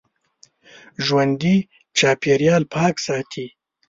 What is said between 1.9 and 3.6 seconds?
چاپېریال پاک ساتي